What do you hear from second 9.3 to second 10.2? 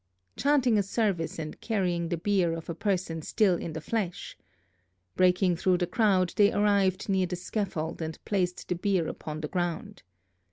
the ground.